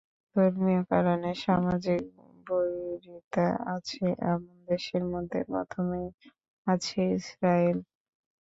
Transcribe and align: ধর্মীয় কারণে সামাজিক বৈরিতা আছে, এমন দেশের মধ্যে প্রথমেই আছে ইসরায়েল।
ধর্মীয় 0.35 0.81
কারণে 0.91 1.29
সামাজিক 1.43 2.01
বৈরিতা 2.47 3.45
আছে, 3.75 4.03
এমন 4.31 4.53
দেশের 4.69 5.03
মধ্যে 5.13 5.39
প্রথমেই 5.49 6.07
আছে 6.67 7.01
ইসরায়েল। 7.17 7.77